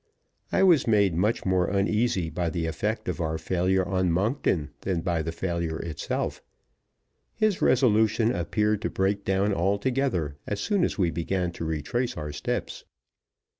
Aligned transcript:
I 0.51 0.63
was 0.63 0.87
made 0.87 1.13
much 1.13 1.45
more 1.45 1.67
uneasy 1.67 2.31
by 2.31 2.49
the 2.49 2.65
effect 2.65 3.07
of 3.07 3.21
our 3.21 3.37
failure 3.37 3.87
on 3.87 4.11
Monkton 4.11 4.71
than 4.79 5.01
by 5.01 5.21
the 5.21 5.31
failure 5.31 5.77
itself. 5.79 6.41
His 7.35 7.61
resolution 7.61 8.31
appeared 8.31 8.81
to 8.81 8.89
break 8.89 9.23
down 9.23 9.53
altogether 9.53 10.37
as 10.47 10.59
soon 10.59 10.83
as 10.83 10.97
we 10.97 11.11
began 11.11 11.51
to 11.51 11.65
retrace 11.65 12.17
our 12.17 12.31
steps. 12.31 12.83